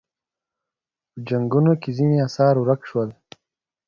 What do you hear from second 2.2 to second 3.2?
اثار ورک شول